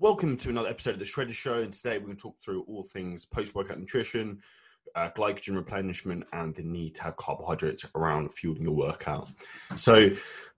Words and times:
Welcome 0.00 0.36
to 0.36 0.48
another 0.48 0.68
episode 0.68 0.92
of 0.92 1.00
the 1.00 1.04
Shredder 1.04 1.32
Show, 1.32 1.58
and 1.58 1.72
today 1.72 1.98
we're 1.98 2.04
going 2.04 2.16
to 2.16 2.22
talk 2.22 2.38
through 2.38 2.62
all 2.68 2.84
things 2.84 3.26
post-workout 3.26 3.80
nutrition, 3.80 4.40
uh, 4.94 5.10
glycogen 5.10 5.56
replenishment, 5.56 6.22
and 6.32 6.54
the 6.54 6.62
need 6.62 6.94
to 6.94 7.02
have 7.02 7.16
carbohydrates 7.16 7.84
around 7.96 8.32
fueling 8.32 8.62
your 8.62 8.76
workout. 8.76 9.28
So, 9.74 10.10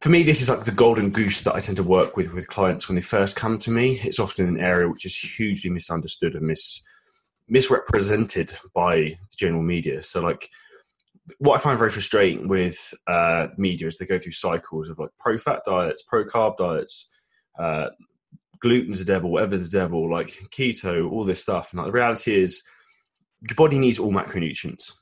for 0.03 0.11
me, 0.11 0.25
this 0.25 0.43
is 0.43 0.51
like 0.51 0.65
the 0.65 0.73
golden 0.73 1.09
goose 1.09 1.41
that 1.41 1.55
I 1.55 1.61
tend 1.61 1.79
to 1.79 1.83
work 1.83 2.19
with 2.19 2.35
with 2.35 2.49
clients 2.49 2.87
when 2.87 2.97
they 2.97 3.01
first 3.01 3.35
come 3.35 3.57
to 3.61 3.71
me. 3.71 3.99
It's 4.03 4.19
often 4.19 4.47
an 4.47 4.61
area 4.61 4.90
which 4.90 5.06
is 5.06 5.17
hugely 5.17 5.71
misunderstood 5.71 6.35
and 6.35 6.47
mis 6.47 6.83
misrepresented 7.49 8.53
by 8.75 8.97
the 8.97 9.37
general 9.38 9.63
media. 9.63 10.03
So, 10.03 10.21
like 10.21 10.51
what 11.38 11.54
I 11.54 11.63
find 11.63 11.79
very 11.79 11.91
frustrating 11.91 12.47
with 12.47 12.93
uh, 13.07 13.47
media 13.57 13.88
is 13.88 13.97
they 13.97 14.04
go 14.04 14.19
through 14.19 14.33
cycles 14.33 14.91
of 14.91 14.99
like 14.99 15.11
pro 15.19 15.38
fat 15.38 15.63
diets, 15.65 16.02
pro 16.02 16.27
carb 16.27 16.59
diets, 16.59 17.09
uh, 17.59 17.88
gluten's 18.61 18.98
the 18.98 19.05
devil, 19.05 19.30
whatever's 19.30 19.69
the 19.69 19.79
devil, 19.79 20.10
like 20.10 20.28
keto, 20.50 21.10
all 21.10 21.24
this 21.24 21.41
stuff. 21.41 21.73
And 21.73 21.78
like, 21.78 21.87
the 21.87 21.92
reality 21.92 22.34
is, 22.34 22.62
your 23.48 23.56
body 23.56 23.78
needs 23.78 23.98
all 23.98 24.12
macronutrients. 24.12 24.92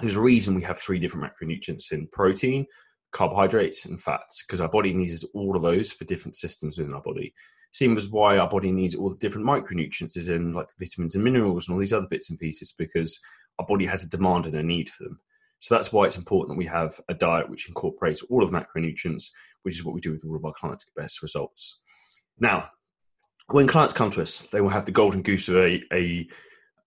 There's 0.00 0.16
a 0.16 0.20
reason 0.20 0.54
we 0.54 0.62
have 0.62 0.78
three 0.78 0.98
different 0.98 1.32
macronutrients 1.32 1.92
in 1.92 2.08
protein, 2.08 2.66
carbohydrates, 3.12 3.84
and 3.84 4.00
fats, 4.00 4.42
because 4.44 4.60
our 4.60 4.68
body 4.68 4.92
needs 4.92 5.22
all 5.34 5.54
of 5.54 5.62
those 5.62 5.92
for 5.92 6.04
different 6.04 6.34
systems 6.34 6.78
within 6.78 6.94
our 6.94 7.02
body. 7.02 7.32
Same 7.70 7.96
as 7.96 8.08
why 8.08 8.36
our 8.36 8.48
body 8.48 8.72
needs 8.72 8.94
all 8.94 9.10
the 9.10 9.16
different 9.18 9.46
micronutrients 9.46 10.16
is 10.16 10.28
in 10.28 10.52
like 10.52 10.66
vitamins 10.78 11.14
and 11.14 11.22
minerals 11.22 11.68
and 11.68 11.74
all 11.74 11.80
these 11.80 11.92
other 11.92 12.08
bits 12.08 12.30
and 12.30 12.38
pieces, 12.38 12.74
because 12.76 13.20
our 13.58 13.66
body 13.66 13.86
has 13.86 14.02
a 14.02 14.08
demand 14.08 14.46
and 14.46 14.56
a 14.56 14.62
need 14.62 14.90
for 14.90 15.04
them. 15.04 15.20
So 15.60 15.76
that's 15.76 15.92
why 15.92 16.06
it's 16.06 16.18
important 16.18 16.48
that 16.50 16.58
we 16.58 16.66
have 16.66 17.00
a 17.08 17.14
diet 17.14 17.48
which 17.48 17.68
incorporates 17.68 18.22
all 18.22 18.42
of 18.42 18.50
the 18.50 18.58
macronutrients, 18.58 19.30
which 19.62 19.76
is 19.76 19.84
what 19.84 19.94
we 19.94 20.00
do 20.00 20.10
with 20.10 20.24
all 20.24 20.34
of 20.34 20.44
our 20.44 20.52
clients 20.52 20.84
to 20.84 20.90
get 20.90 21.02
best 21.02 21.22
results. 21.22 21.80
Now, 22.38 22.70
when 23.50 23.66
clients 23.66 23.94
come 23.94 24.10
to 24.10 24.22
us, 24.22 24.40
they 24.48 24.60
will 24.60 24.68
have 24.70 24.86
the 24.86 24.92
golden 24.92 25.22
goose 25.22 25.48
of 25.48 25.56
a, 25.56 25.82
a, 25.92 26.28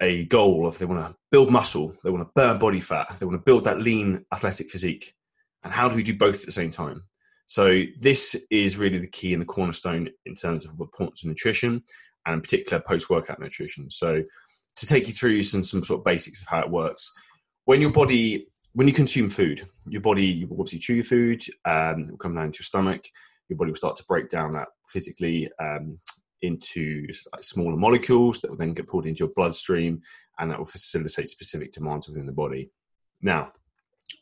a 0.01 0.25
goal 0.25 0.67
of 0.67 0.77
they 0.77 0.85
want 0.85 1.05
to 1.05 1.15
build 1.31 1.51
muscle, 1.51 1.93
they 2.03 2.09
want 2.09 2.23
to 2.23 2.31
burn 2.35 2.59
body 2.59 2.79
fat, 2.79 3.15
they 3.19 3.25
want 3.25 3.38
to 3.39 3.43
build 3.43 3.63
that 3.66 3.81
lean 3.81 4.25
athletic 4.33 4.69
physique. 4.69 5.13
And 5.63 5.73
how 5.73 5.89
do 5.89 5.95
we 5.95 6.03
do 6.03 6.16
both 6.16 6.41
at 6.41 6.45
the 6.45 6.51
same 6.51 6.71
time? 6.71 7.03
So 7.47 7.83
this 7.99 8.35
is 8.49 8.77
really 8.77 8.97
the 8.97 9.07
key 9.07 9.33
and 9.33 9.41
the 9.41 9.45
cornerstone 9.45 10.09
in 10.25 10.35
terms 10.35 10.66
of 10.66 10.79
importance 10.79 11.23
of 11.23 11.29
nutrition 11.29 11.83
and 12.25 12.35
in 12.35 12.41
particular 12.41 12.81
post-workout 12.81 13.39
nutrition. 13.39 13.89
So 13.89 14.23
to 14.75 14.85
take 14.85 15.07
you 15.07 15.13
through 15.13 15.43
some, 15.43 15.63
some 15.63 15.83
sort 15.83 15.99
of 15.99 16.05
basics 16.05 16.41
of 16.41 16.47
how 16.47 16.61
it 16.61 16.69
works, 16.69 17.11
when 17.66 17.81
your 17.81 17.91
body 17.91 18.47
when 18.73 18.89
you 18.89 18.93
consume 18.93 19.29
food, 19.29 19.66
your 19.88 20.01
body 20.01 20.25
you 20.25 20.47
obviously 20.51 20.79
chew 20.79 20.95
your 20.95 21.03
food, 21.05 21.45
um, 21.63 22.01
it 22.01 22.11
will 22.11 22.17
come 22.17 22.35
down 22.35 22.51
to 22.51 22.59
your 22.59 22.66
stomach. 22.66 23.05
Your 23.49 23.57
body 23.57 23.71
will 23.71 23.77
start 23.77 23.95
to 23.97 24.05
break 24.05 24.29
down 24.29 24.53
that 24.53 24.69
physically 24.89 25.49
um, 25.59 25.99
into 26.41 27.07
like 27.33 27.43
smaller 27.43 27.77
molecules 27.77 28.41
that 28.41 28.49
will 28.49 28.57
then 28.57 28.73
get 28.73 28.88
pulled 28.88 29.05
into 29.05 29.19
your 29.19 29.33
bloodstream, 29.35 30.01
and 30.39 30.49
that 30.49 30.59
will 30.59 30.65
facilitate 30.65 31.29
specific 31.29 31.71
demands 31.71 32.07
within 32.07 32.25
the 32.25 32.31
body. 32.31 32.69
Now, 33.21 33.51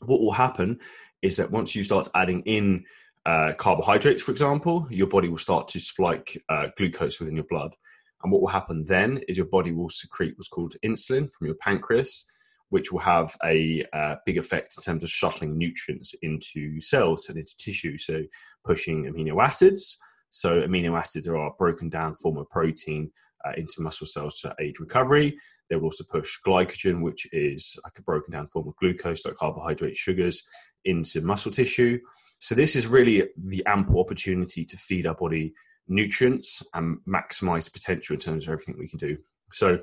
what 0.05 0.21
will 0.21 0.31
happen 0.31 0.79
is 1.21 1.35
that 1.38 1.51
once 1.51 1.75
you 1.75 1.83
start 1.83 2.07
adding 2.16 2.41
in 2.44 2.85
uh, 3.25 3.53
carbohydrates, 3.57 4.21
for 4.21 4.31
example, 4.31 4.88
your 4.89 5.07
body 5.07 5.29
will 5.29 5.38
start 5.38 5.67
to 5.69 5.79
spike 5.79 6.38
uh, 6.49 6.67
glucose 6.77 7.19
within 7.19 7.35
your 7.35 7.45
blood. 7.45 7.75
And 8.23 8.31
what 8.31 8.41
will 8.41 8.49
happen 8.49 8.85
then 8.85 9.21
is 9.27 9.38
your 9.38 9.47
body 9.47 9.71
will 9.71 9.89
secrete 9.89 10.33
what's 10.38 10.47
called 10.47 10.75
insulin 10.85 11.29
from 11.31 11.47
your 11.47 11.55
pancreas, 11.55 12.29
which 12.73 12.91
will 12.91 12.99
have 12.99 13.38
a 13.43 13.83
uh, 13.93 14.16
big 14.25 14.35
effect 14.35 14.73
in 14.75 14.81
terms 14.81 15.03
of 15.03 15.09
shuttling 15.11 15.55
nutrients 15.55 16.16
into 16.23 16.81
cells 16.81 17.29
and 17.29 17.38
into 17.38 17.55
tissue. 17.57 17.99
So, 17.99 18.23
pushing 18.66 19.05
amino 19.05 19.39
acids. 19.39 19.95
So, 20.31 20.61
amino 20.61 20.97
acids 20.97 21.27
are 21.27 21.35
a 21.35 21.51
broken 21.51 21.88
down 21.88 22.16
form 22.16 22.38
of 22.38 22.49
protein 22.49 23.11
uh, 23.45 23.51
into 23.57 23.83
muscle 23.83 24.07
cells 24.07 24.39
to 24.39 24.55
aid 24.59 24.79
recovery. 24.79 25.38
They 25.69 25.75
will 25.75 25.83
also 25.83 26.03
push 26.03 26.39
glycogen, 26.44 27.03
which 27.03 27.27
is 27.31 27.77
like 27.83 27.99
a 27.99 28.01
broken 28.01 28.31
down 28.31 28.47
form 28.47 28.67
of 28.67 28.75
glucose, 28.77 29.23
like 29.23 29.35
carbohydrate 29.35 29.95
sugars, 29.95 30.41
into 30.84 31.22
muscle 31.22 31.51
tissue. 31.51 32.00
So, 32.40 32.55
this 32.55 32.75
is 32.75 32.88
really 32.88 33.29
the 33.38 33.63
ample 33.67 34.00
opportunity 34.00 34.66
to 34.66 34.78
feed 34.78 35.05
our 35.05 35.13
body 35.13 35.53
nutrients 35.88 36.63
and 36.73 36.97
maximize 37.07 37.72
potential 37.72 38.16
in 38.16 38.19
terms 38.19 38.47
of 38.47 38.53
everything 38.53 38.78
we 38.79 38.90
can 38.90 38.97
do. 38.97 39.16
So, 39.51 39.78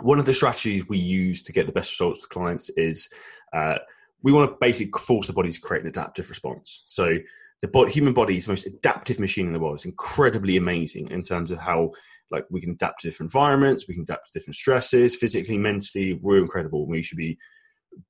one 0.00 0.18
of 0.18 0.24
the 0.24 0.34
strategies 0.34 0.88
we 0.88 0.98
use 0.98 1.42
to 1.42 1.52
get 1.52 1.66
the 1.66 1.72
best 1.72 1.92
results 1.92 2.20
to 2.20 2.28
clients 2.28 2.70
is 2.76 3.08
uh, 3.54 3.76
we 4.22 4.32
want 4.32 4.50
to 4.50 4.56
basically 4.60 4.92
force 5.00 5.26
the 5.26 5.32
body 5.32 5.50
to 5.50 5.60
create 5.60 5.82
an 5.82 5.88
adaptive 5.88 6.28
response. 6.28 6.82
So 6.86 7.16
the 7.62 7.90
human 7.90 8.12
body 8.12 8.36
is 8.36 8.46
the 8.46 8.52
most 8.52 8.66
adaptive 8.66 9.18
machine 9.18 9.46
in 9.46 9.52
the 9.52 9.58
world. 9.58 9.76
It's 9.76 9.84
incredibly 9.84 10.56
amazing 10.56 11.10
in 11.10 11.22
terms 11.22 11.50
of 11.50 11.58
how 11.58 11.92
like 12.30 12.44
we 12.50 12.60
can 12.60 12.72
adapt 12.72 13.00
to 13.00 13.08
different 13.08 13.30
environments, 13.30 13.86
we 13.86 13.94
can 13.94 14.02
adapt 14.02 14.26
to 14.26 14.38
different 14.38 14.56
stresses, 14.56 15.14
physically, 15.16 15.56
mentally. 15.56 16.14
We're 16.14 16.38
incredible. 16.38 16.86
We 16.86 17.02
should 17.02 17.18
be 17.18 17.38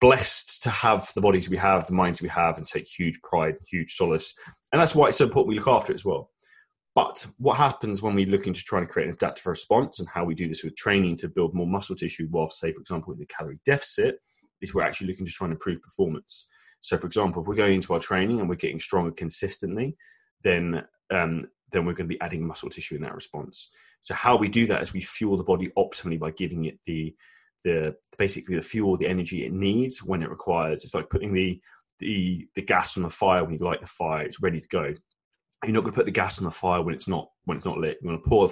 blessed 0.00 0.62
to 0.64 0.70
have 0.70 1.12
the 1.14 1.20
bodies 1.20 1.48
we 1.48 1.56
have, 1.58 1.86
the 1.86 1.94
minds 1.94 2.22
we 2.22 2.28
have, 2.30 2.56
and 2.56 2.66
take 2.66 2.86
huge 2.86 3.20
pride, 3.22 3.56
huge 3.68 3.94
solace. 3.94 4.34
And 4.72 4.80
that's 4.80 4.94
why 4.94 5.08
it's 5.08 5.18
so 5.18 5.26
important 5.26 5.48
we 5.48 5.58
look 5.58 5.68
after 5.68 5.92
it 5.92 5.96
as 5.96 6.04
well. 6.04 6.30
But 6.96 7.26
what 7.36 7.58
happens 7.58 8.00
when 8.00 8.14
we're 8.14 8.26
looking 8.26 8.54
to 8.54 8.64
try 8.64 8.78
and 8.78 8.88
create 8.88 9.08
an 9.08 9.14
adaptive 9.14 9.44
response 9.44 9.98
and 9.98 10.08
how 10.08 10.24
we 10.24 10.34
do 10.34 10.48
this 10.48 10.64
with 10.64 10.76
training 10.76 11.18
to 11.18 11.28
build 11.28 11.54
more 11.54 11.66
muscle 11.66 11.94
tissue 11.94 12.26
while, 12.30 12.48
say, 12.48 12.72
for 12.72 12.80
example, 12.80 13.12
in 13.12 13.18
the 13.18 13.26
calorie 13.26 13.60
deficit, 13.66 14.18
is 14.62 14.74
we're 14.74 14.82
actually 14.82 15.08
looking 15.08 15.26
to 15.26 15.30
try 15.30 15.44
and 15.44 15.52
improve 15.52 15.82
performance. 15.82 16.48
So, 16.80 16.96
for 16.96 17.06
example, 17.06 17.42
if 17.42 17.48
we're 17.48 17.54
going 17.54 17.74
into 17.74 17.92
our 17.92 18.00
training 18.00 18.40
and 18.40 18.48
we're 18.48 18.54
getting 18.54 18.80
stronger 18.80 19.10
consistently, 19.10 19.94
then 20.42 20.84
um, 21.10 21.46
then 21.70 21.84
we're 21.84 21.92
going 21.92 22.08
to 22.08 22.14
be 22.14 22.20
adding 22.22 22.46
muscle 22.46 22.70
tissue 22.70 22.94
in 22.94 23.02
that 23.02 23.14
response. 23.14 23.68
So, 24.00 24.14
how 24.14 24.38
we 24.38 24.48
do 24.48 24.66
that 24.68 24.80
is 24.80 24.94
we 24.94 25.02
fuel 25.02 25.36
the 25.36 25.44
body 25.44 25.70
optimally 25.76 26.18
by 26.18 26.30
giving 26.30 26.64
it 26.64 26.78
the 26.86 27.14
the 27.62 27.94
basically 28.16 28.54
the 28.54 28.62
fuel, 28.62 28.96
the 28.96 29.06
energy 29.06 29.44
it 29.44 29.52
needs 29.52 30.02
when 30.02 30.22
it 30.22 30.30
requires. 30.30 30.82
It's 30.82 30.94
like 30.94 31.10
putting 31.10 31.34
the 31.34 31.60
the 31.98 32.48
the 32.54 32.62
gas 32.62 32.96
on 32.96 33.02
the 33.02 33.10
fire 33.10 33.44
when 33.44 33.52
you 33.52 33.58
light 33.58 33.82
the 33.82 33.86
fire; 33.86 34.24
it's 34.24 34.40
ready 34.40 34.62
to 34.62 34.68
go 34.68 34.94
you're 35.66 35.74
not 35.74 35.82
going 35.82 35.92
to 35.92 35.96
put 35.96 36.06
the 36.06 36.12
gas 36.12 36.38
on 36.38 36.44
the 36.44 36.50
fire 36.50 36.82
when 36.82 36.94
it's 36.94 37.08
not 37.08 37.28
when 37.44 37.56
it's 37.56 37.66
not 37.66 37.78
lit. 37.78 37.98
You're 38.00 38.12
going 38.12 38.22
to 38.22 38.28
pour 38.28 38.50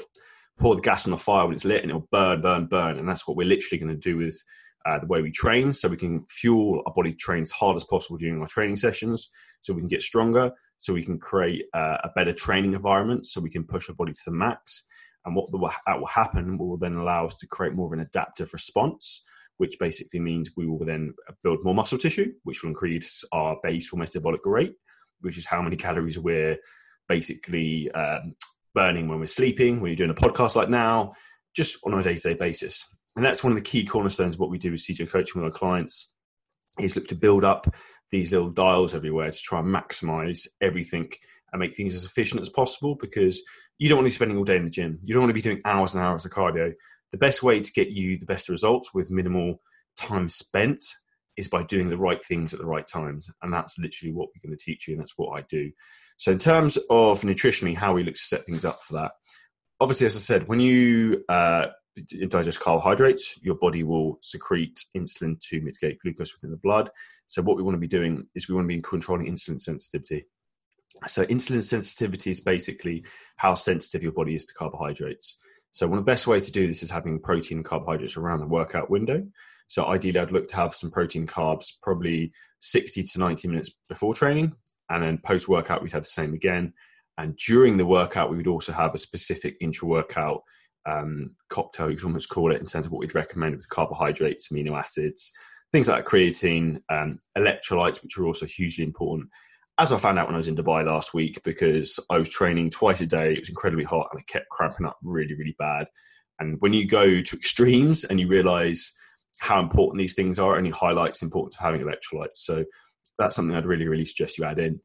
pour 0.59 0.75
the 0.75 0.83
gas 0.83 1.07
on 1.07 1.11
the 1.11 1.17
fire 1.17 1.47
when 1.47 1.55
it's 1.55 1.65
lit, 1.65 1.83
and 1.83 1.91
it'll 1.91 2.09
burn, 2.13 2.41
burn, 2.41 2.67
burn. 2.67 2.99
And 2.99 3.09
that's 3.09 3.27
what 3.27 3.37
we're 3.37 3.47
literally 3.47 3.79
going 3.79 3.95
to 3.95 4.11
do 4.11 4.17
with 4.17 4.41
uh, 4.87 4.99
the 4.99 5.07
way 5.07 5.23
we 5.23 5.31
train, 5.31 5.73
so 5.73 5.89
we 5.89 5.97
can 5.97 6.25
fuel 6.29 6.83
our 6.87 6.93
body 6.93 7.15
train 7.15 7.43
as 7.43 7.51
hard 7.51 7.77
as 7.77 7.85
possible 7.85 8.19
during 8.19 8.39
our 8.41 8.47
training 8.47 8.77
sessions, 8.77 9.31
so 9.63 9.73
we 9.73 9.81
can 9.81 9.89
get 9.89 10.03
stronger, 10.03 10.53
so 10.77 10.93
we 10.93 11.03
can 11.03 11.19
create 11.19 11.65
uh, 11.73 11.97
a 12.05 12.11
better 12.15 12.33
training 12.33 12.75
environment, 12.75 13.25
so 13.25 13.41
we 13.41 13.51
can 13.51 13.65
push 13.65 13.89
our 13.89 13.95
body 13.95 14.13
to 14.13 14.21
the 14.27 14.31
max. 14.31 14.85
And 15.25 15.35
what 15.35 15.51
the, 15.51 15.71
that 15.87 15.99
will 15.99 16.07
happen 16.07 16.59
will 16.59 16.77
then 16.77 16.97
allow 16.97 17.25
us 17.25 17.35
to 17.37 17.47
create 17.47 17.75
more 17.75 17.87
of 17.87 17.93
an 17.95 18.01
adaptive 18.01 18.53
response, 18.53 19.25
which 19.57 19.79
basically 19.79 20.21
means 20.21 20.51
we 20.55 20.67
will 20.67 20.85
then 20.85 21.15
build 21.43 21.65
more 21.65 21.75
muscle 21.75 21.97
tissue, 21.97 22.33
which 22.43 22.63
will 22.63 22.69
increase 22.69 23.25
our 23.33 23.57
basal 23.63 23.97
metabolic 23.97 24.45
rate, 24.45 24.75
which 25.23 25.39
is 25.39 25.47
how 25.47 25.63
many 25.63 25.77
calories 25.77 26.19
we're 26.19 26.59
basically 27.09 27.91
um, 27.93 28.35
burning 28.75 29.09
when 29.09 29.21
we're 29.21 29.27
sleeping, 29.27 29.81
when 29.81 29.91
you're 29.91 29.97
doing 29.97 30.11
a 30.11 30.15
podcast 30.15 30.57
like 30.57 30.69
now, 30.69 31.13
just 31.55 31.77
on 31.85 31.95
a 31.95 32.03
day 32.03 32.15
to 32.15 32.21
day 32.21 32.35
basis. 32.35 32.85
And 33.17 33.25
that's 33.25 33.45
one 33.45 33.53
of 33.53 33.57
the 33.57 33.63
key 33.63 33.85
cornerstones 33.85 34.35
of 34.35 34.41
what 34.41 34.51
we 34.51 34.59
do 34.59 34.73
with 34.73 34.81
CJ 34.81 35.09
coaching 35.11 35.41
with 35.41 35.53
our 35.53 35.57
clients 35.57 36.13
is 36.81 36.97
look 36.97 37.07
to 37.09 37.15
build 37.15 37.45
up 37.45 37.73
these 38.11 38.33
little 38.33 38.51
dials 38.51 38.95
everywhere 38.95 39.31
to 39.31 39.39
try 39.39 39.61
and 39.61 39.69
maximize 39.69 40.47
everything 40.61 41.09
and 41.53 41.61
make 41.61 41.75
things 41.75 41.95
as 41.95 42.05
efficient 42.05 42.41
as 42.41 42.49
possible 42.49 42.97
because 42.97 43.41
you 43.79 43.89
don't 43.89 43.99
want 43.99 44.07
to 44.07 44.11
be 44.11 44.15
spending 44.15 44.37
all 44.37 44.45
day 44.45 44.57
in 44.57 44.65
the 44.65 44.71
gym. 44.71 44.99
You 45.05 45.15
don't 45.15 45.23
want 45.23 45.31
to 45.31 45.35
be 45.35 45.43
doing 45.43 45.61
hours 45.65 45.95
and 45.95 46.03
hours 46.03 46.25
of 46.25 46.33
cardio. 46.33 46.73
The 47.13 47.19
best 47.19 47.43
way 47.43 47.61
to 47.61 47.73
get 47.73 47.91
you 47.91 48.19
the 48.19 48.27
best 48.27 48.49
results 48.49 48.93
with 48.93 49.11
minimal 49.11 49.61
time 49.97 50.29
spent 50.29 50.85
is 51.37 51.49
by 51.49 51.63
doing 51.63 51.89
the 51.89 51.97
right 51.97 52.25
things 52.25 52.53
at 52.53 52.61
the 52.61 52.67
right 52.67 52.87
times. 52.87 53.29
And 53.43 53.53
that's 53.53 53.79
literally 53.79 54.13
what 54.13 54.29
we're 54.29 54.49
going 54.49 54.57
to 54.57 54.65
teach 54.65 54.87
you, 54.87 54.95
and 54.95 55.01
that's 55.01 55.15
what 55.17 55.39
I 55.39 55.45
do. 55.49 55.71
So, 56.17 56.33
in 56.33 56.39
terms 56.39 56.77
of 56.91 57.23
nutritionally, 57.23 57.77
how 57.77 57.95
we 57.95 58.05
look 58.05 58.15
to 58.15 58.21
set 58.21 58.47
things 58.47 58.65
up 58.65 58.83
for 58.83 58.95
that, 58.95 59.13
obviously, 59.81 60.07
as 60.07 60.17
I 60.17 60.21
said, 60.21 60.49
when 60.49 60.61
you 60.61 61.25
uh, 61.29 61.67
digest 62.29 62.61
carbohydrates, 62.61 63.39
your 63.43 63.57
body 63.57 63.83
will 63.83 64.19
secrete 64.23 64.85
insulin 64.97 65.41
to 65.49 65.61
mitigate 65.61 66.01
glucose 66.01 66.35
within 66.35 66.51
the 66.51 66.57
blood. 66.57 66.91
So, 67.27 67.43
what 67.43 67.57
we 67.57 67.63
want 67.63 67.75
to 67.75 67.81
be 67.81 67.89
doing 67.89 68.27
is 68.35 68.49
we 68.49 68.55
want 68.55 68.65
to 68.65 68.75
be 68.75 68.81
controlling 68.81 69.27
insulin 69.27 69.61
sensitivity. 69.61 70.27
So, 71.07 71.25
insulin 71.27 71.63
sensitivity 71.63 72.31
is 72.31 72.41
basically 72.41 73.05
how 73.37 73.55
sensitive 73.55 74.03
your 74.03 74.13
body 74.13 74.35
is 74.35 74.45
to 74.47 74.55
carbohydrates. 74.55 75.39
So, 75.73 75.89
one 75.89 75.99
of 75.99 76.05
the 76.05 76.11
best 76.11 76.27
ways 76.27 76.47
to 76.47 76.53
do 76.53 76.67
this 76.67 76.83
is 76.83 76.91
having 76.91 77.19
protein 77.19 77.59
and 77.59 77.65
carbohydrates 77.65 78.17
around 78.17 78.41
the 78.41 78.47
workout 78.47 78.91
window. 78.91 79.27
So 79.69 79.87
ideally, 79.87 80.21
I'd 80.21 80.33
look 80.33 80.49
to 80.49 80.57
have 80.57 80.75
some 80.75 80.91
protein 80.91 81.27
carbs 81.27 81.73
probably 81.83 82.33
60 82.61 83.03
to 83.03 83.19
90 83.19 83.49
minutes 83.49 83.71
before 83.89 84.15
training. 84.15 84.53
And 84.91 85.03
then 85.03 85.19
post 85.19 85.49
workout, 85.49 85.83
we'd 85.83 85.93
have 85.93 86.03
the 86.03 86.09
same 86.09 86.35
again. 86.35 86.73
And 87.17 87.37
during 87.37 87.77
the 87.77 87.87
workout, 87.87 88.31
we 88.31 88.37
would 88.37 88.47
also 88.47 88.73
have 88.73 88.95
a 88.95 88.99
specific 88.99 89.57
intra 89.61 89.89
workout 89.89 90.43
um, 90.87 91.35
cocktail, 91.49 91.91
you 91.91 91.97
could 91.97 92.07
almost 92.07 92.29
call 92.29 92.53
it, 92.53 92.61
in 92.61 92.67
terms 92.67 92.87
of 92.87 92.93
what 92.93 93.01
we'd 93.01 93.15
recommend 93.15 93.57
with 93.57 93.69
carbohydrates, 93.69 94.49
amino 94.49 94.79
acids, 94.79 95.33
things 95.73 95.89
like 95.89 96.05
creatine, 96.05 96.81
um, 96.91 97.19
electrolytes, 97.37 98.03
which 98.03 98.19
are 98.19 98.27
also 98.27 98.47
hugely 98.47 98.85
important. 98.85 99.29
as 99.79 99.91
I 99.91 99.99
found 99.99 100.19
out 100.19 100.27
when 100.27 100.37
I 100.37 100.39
was 100.39 100.47
in 100.47 100.55
Dubai 100.55 100.87
last 100.87 101.15
week, 101.15 101.41
because 101.43 101.99
I 102.11 102.19
was 102.19 102.29
training 102.29 102.71
twice 102.71 103.01
a 103.01 103.07
day, 103.07 103.33
it 103.33 103.41
was 103.41 103.49
incredibly 103.49 103.85
hot 103.85 104.09
and 104.13 104.21
I 104.21 104.25
kept 104.25 104.49
cramping 104.51 104.87
up 104.87 104.99
really, 105.03 105.35
really 105.35 105.57
bad. 105.59 105.89
And 106.39 106.61
when 106.61 106.73
you 106.73 106.87
go 106.87 107.21
to 107.21 107.37
extremes 107.37 108.05
and 108.05 108.21
you 108.21 108.29
realize 108.29 108.93
how 109.39 109.61
important 109.61 109.99
these 109.99 110.15
things 110.15 110.39
are, 110.39 110.57
and 110.57 110.67
you 110.67 110.73
highlights 110.73 111.21
the 111.21 111.27
importance 111.27 111.57
of 111.57 111.65
having 111.65 111.81
electrolytes. 111.81 112.37
So 112.37 112.65
that's 113.19 113.37
something 113.37 113.57
I'd 113.57 113.67
really, 113.67 113.89
really 113.89 114.05
suggest 114.05 114.39
you 114.39 114.45
add 114.45 114.59
in. 114.59 114.81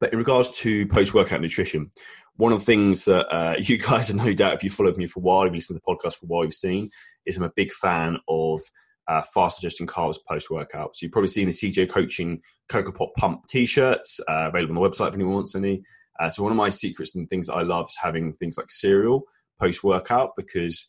But 0.00 0.12
in 0.12 0.18
regards 0.18 0.50
to 0.60 0.86
post 0.88 1.14
workout 1.14 1.40
nutrition, 1.40 1.90
one 2.36 2.52
of 2.52 2.58
the 2.58 2.64
things 2.64 3.04
that 3.04 3.26
uh, 3.28 3.56
you 3.58 3.78
guys 3.78 4.10
are 4.10 4.16
no 4.16 4.32
doubt, 4.32 4.54
if 4.54 4.64
you 4.64 4.70
followed 4.70 4.96
me 4.96 5.06
for 5.06 5.20
a 5.20 5.22
while, 5.22 5.42
if 5.42 5.52
you 5.52 5.56
listened 5.56 5.78
to 5.78 5.82
the 5.84 5.94
podcast 5.94 6.16
for 6.16 6.26
a 6.26 6.28
while, 6.28 6.44
you've 6.44 6.54
seen, 6.54 6.88
is 7.26 7.36
I'm 7.36 7.42
a 7.44 7.52
big 7.54 7.72
fan 7.72 8.18
of 8.28 8.60
uh, 9.06 9.22
fast 9.34 9.60
digesting 9.60 9.86
carbs 9.86 10.16
post 10.28 10.50
workout. 10.50 10.96
So 10.96 11.04
you've 11.04 11.12
probably 11.12 11.28
seen 11.28 11.46
the 11.46 11.52
CJ 11.52 11.90
Coaching 11.90 12.40
Cocoa 12.68 12.92
Pop 12.92 13.10
Pump 13.16 13.46
t-shirts 13.48 14.20
uh, 14.28 14.48
available 14.48 14.76
on 14.76 14.82
the 14.82 14.88
website 14.88 15.08
if 15.08 15.14
anyone 15.14 15.34
wants 15.34 15.54
any. 15.54 15.82
Uh, 16.20 16.30
so 16.30 16.42
one 16.42 16.52
of 16.52 16.56
my 16.56 16.70
secrets 16.70 17.14
and 17.14 17.28
things 17.28 17.48
that 17.48 17.54
I 17.54 17.62
love 17.62 17.86
is 17.88 17.98
having 18.00 18.32
things 18.34 18.56
like 18.56 18.70
cereal 18.70 19.24
post 19.60 19.84
workout 19.84 20.30
because 20.36 20.86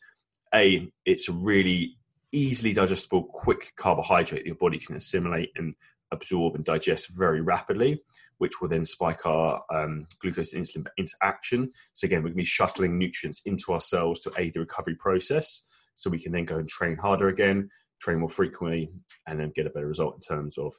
a 0.54 0.88
it's 1.04 1.28
a 1.28 1.32
really 1.32 1.96
easily 2.36 2.72
digestible, 2.72 3.24
quick 3.24 3.72
carbohydrate 3.76 4.42
that 4.42 4.46
your 4.46 4.56
body 4.56 4.78
can 4.78 4.96
assimilate 4.96 5.50
and 5.56 5.74
absorb 6.12 6.54
and 6.54 6.64
digest 6.64 7.08
very 7.16 7.40
rapidly, 7.40 8.00
which 8.38 8.60
will 8.60 8.68
then 8.68 8.84
spike 8.84 9.26
our 9.26 9.62
um, 9.74 10.06
glucose 10.20 10.54
insulin 10.54 10.86
into 10.98 11.14
action. 11.22 11.70
So 11.94 12.04
again, 12.04 12.18
we're 12.18 12.28
going 12.28 12.34
to 12.34 12.42
be 12.42 12.44
shuttling 12.44 12.98
nutrients 12.98 13.42
into 13.46 13.72
our 13.72 13.80
cells 13.80 14.20
to 14.20 14.32
aid 14.38 14.54
the 14.54 14.60
recovery 14.60 14.94
process, 14.94 15.66
so 15.94 16.10
we 16.10 16.22
can 16.22 16.32
then 16.32 16.44
go 16.44 16.58
and 16.58 16.68
train 16.68 16.96
harder 16.96 17.28
again, 17.28 17.70
train 18.00 18.18
more 18.18 18.28
frequently, 18.28 18.90
and 19.26 19.40
then 19.40 19.52
get 19.56 19.66
a 19.66 19.70
better 19.70 19.88
result 19.88 20.14
in 20.14 20.20
terms 20.20 20.58
of 20.58 20.72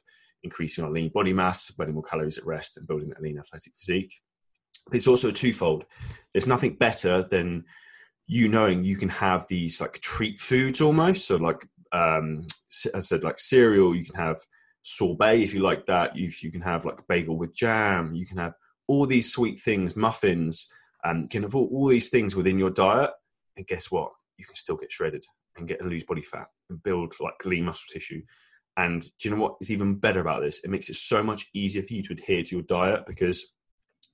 increasing 0.44 0.84
our 0.84 0.90
lean 0.90 1.10
body 1.12 1.32
mass, 1.32 1.70
burning 1.72 1.94
more 1.94 2.04
calories 2.04 2.38
at 2.38 2.46
rest, 2.46 2.76
and 2.76 2.86
building 2.86 3.08
that 3.08 3.20
lean 3.20 3.38
athletic 3.38 3.74
physique. 3.76 4.14
It's 4.92 5.08
also 5.08 5.28
a 5.28 5.32
twofold. 5.32 5.84
There's 6.32 6.46
nothing 6.46 6.76
better 6.76 7.22
than 7.22 7.64
you 8.28 8.48
knowing 8.48 8.84
you 8.84 8.96
can 8.96 9.08
have 9.08 9.46
these 9.48 9.80
like 9.80 9.98
treat 10.00 10.38
foods 10.38 10.80
almost. 10.80 11.26
So 11.26 11.36
like 11.36 11.66
um, 11.92 12.46
I 12.94 12.98
said, 12.98 13.24
like 13.24 13.38
cereal, 13.38 13.96
you 13.96 14.04
can 14.04 14.14
have 14.14 14.38
sorbet 14.82 15.42
if 15.42 15.54
you 15.54 15.60
like 15.60 15.86
that. 15.86 16.14
You, 16.14 16.30
you 16.40 16.52
can 16.52 16.60
have 16.60 16.84
like 16.84 17.06
bagel 17.08 17.38
with 17.38 17.54
jam. 17.54 18.12
You 18.12 18.26
can 18.26 18.36
have 18.36 18.54
all 18.86 19.06
these 19.06 19.32
sweet 19.32 19.60
things, 19.60 19.96
muffins, 19.96 20.68
and 21.04 21.22
you 21.22 21.28
can 21.28 21.42
have 21.42 21.54
all, 21.54 21.68
all 21.72 21.88
these 21.88 22.10
things 22.10 22.36
within 22.36 22.58
your 22.58 22.70
diet. 22.70 23.10
And 23.56 23.66
guess 23.66 23.90
what? 23.90 24.12
You 24.36 24.44
can 24.44 24.54
still 24.54 24.76
get 24.76 24.92
shredded 24.92 25.24
and 25.56 25.66
get 25.66 25.80
and 25.80 25.90
lose 25.90 26.04
body 26.04 26.22
fat 26.22 26.48
and 26.68 26.82
build 26.82 27.14
like 27.20 27.44
lean 27.46 27.64
muscle 27.64 27.88
tissue. 27.90 28.22
And 28.76 29.02
do 29.02 29.10
you 29.22 29.30
know 29.30 29.40
what 29.40 29.56
is 29.62 29.72
even 29.72 29.94
better 29.94 30.20
about 30.20 30.42
this? 30.42 30.60
It 30.60 30.70
makes 30.70 30.90
it 30.90 30.96
so 30.96 31.22
much 31.22 31.48
easier 31.54 31.82
for 31.82 31.94
you 31.94 32.02
to 32.02 32.12
adhere 32.12 32.42
to 32.42 32.56
your 32.56 32.62
diet 32.64 33.06
because 33.06 33.54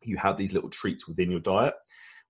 you 0.02 0.16
have 0.18 0.36
these 0.36 0.52
little 0.52 0.70
treats 0.70 1.08
within 1.08 1.30
your 1.30 1.40
diet, 1.40 1.74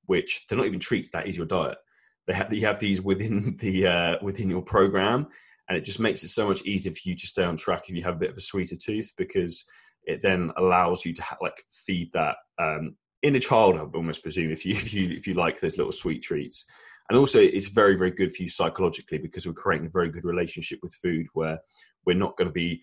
which 0.07 0.45
they're 0.49 0.59
not 0.59 0.67
even 0.67 0.81
treats. 0.81 1.11
That 1.11 1.27
is 1.27 1.37
your 1.37 1.47
diet. 1.47 1.79
They 2.27 2.35
have 2.35 2.53
you 2.53 2.67
have 2.67 2.79
these 2.79 3.01
within 3.01 3.57
the 3.61 3.87
uh, 3.87 4.17
within 4.23 4.51
your 4.51 4.63
program, 4.63 5.27
and 5.69 5.79
it 5.79 5.85
just 5.85 6.01
makes 6.01 6.23
it 6.25 6.29
so 6.29 6.49
much 6.49 6.63
easier 6.65 6.93
for 6.93 7.09
you 7.09 7.15
to 7.15 7.27
stay 7.27 7.45
on 7.45 7.57
track 7.57 7.89
if 7.89 7.95
you 7.95 8.03
have 8.03 8.17
a 8.17 8.19
bit 8.19 8.31
of 8.31 8.37
a 8.37 8.43
sweeter 8.43 8.77
tooth 8.77 9.13
because 9.17 9.65
it 10.05 10.21
then 10.23 10.53
allows 10.57 11.05
you 11.05 11.15
to 11.15 11.23
ha- 11.23 11.39
like 11.41 11.65
feed 11.71 12.11
that 12.13 12.37
um, 12.59 12.97
inner 13.23 13.41
child. 13.41 13.77
I 13.77 13.81
almost 13.81 14.23
presume 14.23 14.53
if 14.53 14.65
you 14.65 14.73
if 14.75 14.93
you 14.93 15.11
if 15.11 15.27
you 15.27 15.35
like 15.35 15.61
those 15.61 15.79
little 15.79 15.93
sweet 15.93 16.23
treats, 16.23 16.67
and 17.09 17.19
also 17.19 17.41
it's 17.41 17.69
very 17.69 17.97
very 17.97 18.11
good 18.11 18.35
for 18.35 18.43
you 18.43 18.49
psychologically 18.49 19.19
because 19.19 19.47
we're 19.47 19.53
creating 19.53 19.87
a 19.87 19.91
very 19.91 20.11
good 20.11 20.25
relationship 20.25 20.79
with 20.83 20.95
food 20.95 21.27
where 21.35 21.59
we're 22.07 22.17
not 22.17 22.37
going 22.37 22.49
to 22.49 22.53
be 22.53 22.83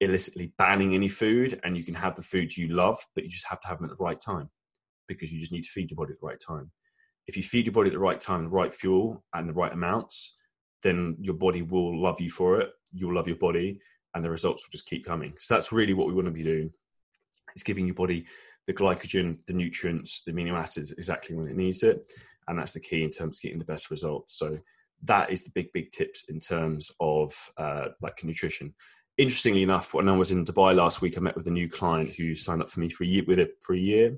illicitly 0.00 0.52
banning 0.58 0.94
any 0.94 1.08
food 1.08 1.58
and 1.64 1.76
you 1.76 1.82
can 1.82 1.94
have 1.94 2.14
the 2.14 2.22
food 2.22 2.54
you 2.54 2.68
love 2.68 2.98
but 3.14 3.24
you 3.24 3.30
just 3.30 3.46
have 3.46 3.60
to 3.60 3.68
have 3.68 3.78
them 3.78 3.88
at 3.90 3.96
the 3.96 4.04
right 4.04 4.20
time 4.20 4.50
because 5.08 5.32
you 5.32 5.40
just 5.40 5.52
need 5.52 5.62
to 5.62 5.70
feed 5.70 5.90
your 5.90 5.96
body 5.96 6.12
at 6.12 6.20
the 6.20 6.26
right 6.26 6.40
time. 6.40 6.70
If 7.26 7.36
you 7.36 7.42
feed 7.42 7.66
your 7.66 7.72
body 7.72 7.88
at 7.88 7.92
the 7.92 7.98
right 7.98 8.20
time 8.20 8.44
the 8.44 8.50
right 8.50 8.74
fuel 8.74 9.24
and 9.34 9.48
the 9.48 9.54
right 9.54 9.72
amounts 9.72 10.34
then 10.82 11.16
your 11.20 11.34
body 11.34 11.62
will 11.62 12.00
love 12.00 12.20
you 12.20 12.30
for 12.30 12.60
it. 12.60 12.70
You'll 12.92 13.14
love 13.14 13.26
your 13.26 13.38
body 13.38 13.80
and 14.14 14.24
the 14.24 14.30
results 14.30 14.64
will 14.64 14.70
just 14.70 14.86
keep 14.86 15.04
coming. 15.04 15.34
So 15.38 15.54
that's 15.54 15.72
really 15.72 15.94
what 15.94 16.06
we 16.06 16.14
want 16.14 16.26
to 16.26 16.32
be 16.32 16.42
doing. 16.42 16.70
It's 17.54 17.62
giving 17.62 17.86
your 17.86 17.94
body 17.94 18.26
the 18.66 18.74
glycogen 18.74 19.38
the 19.46 19.52
nutrients 19.52 20.22
the 20.24 20.32
amino 20.32 20.52
acids 20.52 20.92
exactly 20.92 21.36
when 21.36 21.48
it 21.48 21.56
needs 21.56 21.82
it. 21.82 22.06
And 22.48 22.58
that's 22.58 22.72
the 22.72 22.80
key 22.80 23.02
in 23.02 23.10
terms 23.10 23.38
of 23.38 23.42
getting 23.42 23.58
the 23.58 23.64
best 23.64 23.90
results. 23.90 24.38
So 24.38 24.58
that 25.02 25.30
is 25.30 25.42
the 25.42 25.50
big, 25.50 25.72
big 25.72 25.90
tips 25.90 26.24
in 26.28 26.40
terms 26.40 26.90
of 27.00 27.34
uh, 27.56 27.86
like 28.00 28.22
nutrition. 28.22 28.74
Interestingly 29.18 29.62
enough, 29.62 29.94
when 29.94 30.10
I 30.10 30.16
was 30.16 30.30
in 30.30 30.44
Dubai 30.44 30.74
last 30.74 31.00
week, 31.00 31.16
I 31.16 31.20
met 31.20 31.36
with 31.36 31.46
a 31.46 31.50
new 31.50 31.70
client 31.70 32.10
who 32.10 32.34
signed 32.34 32.60
up 32.60 32.68
for 32.68 32.80
me 32.80 32.90
for 32.90 33.04
a 33.04 33.06
year 33.06 33.24
with 33.26 33.38
it 33.38 33.52
for 33.62 33.74
a 33.74 33.78
year. 33.78 34.14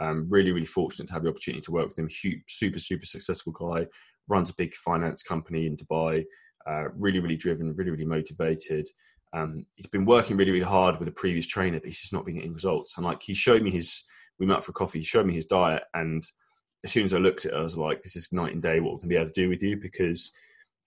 Um, 0.00 0.26
really, 0.28 0.50
really 0.50 0.66
fortunate 0.66 1.06
to 1.08 1.14
have 1.14 1.22
the 1.22 1.28
opportunity 1.28 1.60
to 1.60 1.70
work 1.70 1.86
with 1.86 1.98
him. 1.98 2.08
Huge, 2.08 2.42
super, 2.48 2.80
super 2.80 3.06
successful 3.06 3.52
guy. 3.52 3.86
Runs 4.26 4.50
a 4.50 4.54
big 4.54 4.74
finance 4.74 5.22
company 5.22 5.66
in 5.66 5.76
Dubai. 5.76 6.24
Uh, 6.68 6.88
really, 6.96 7.20
really 7.20 7.36
driven. 7.36 7.74
Really, 7.76 7.92
really 7.92 8.04
motivated. 8.04 8.88
Um, 9.32 9.64
he's 9.74 9.86
been 9.86 10.04
working 10.04 10.36
really, 10.36 10.50
really 10.50 10.64
hard 10.64 10.98
with 10.98 11.06
a 11.06 11.12
previous 11.12 11.46
trainer, 11.46 11.78
but 11.78 11.86
he's 11.86 12.00
just 12.00 12.12
not 12.12 12.26
been 12.26 12.34
getting 12.34 12.52
results. 12.52 12.96
And 12.96 13.06
like 13.06 13.22
he 13.22 13.34
showed 13.34 13.62
me 13.62 13.70
his, 13.70 14.02
we 14.40 14.46
met 14.46 14.64
for 14.64 14.72
coffee. 14.72 14.98
He 14.98 15.04
showed 15.04 15.26
me 15.26 15.34
his 15.34 15.46
diet, 15.46 15.84
and 15.94 16.26
as 16.82 16.90
soon 16.90 17.04
as 17.04 17.14
I 17.14 17.18
looked 17.18 17.46
at 17.46 17.52
it, 17.52 17.56
I 17.56 17.62
was 17.62 17.76
like, 17.76 18.02
this 18.02 18.16
is 18.16 18.32
night 18.32 18.52
and 18.52 18.62
day 18.62 18.80
what 18.80 18.92
going 18.92 19.02
to 19.02 19.06
be 19.08 19.16
able 19.16 19.26
to 19.26 19.32
do 19.32 19.48
with 19.48 19.62
you 19.62 19.76
because 19.76 20.32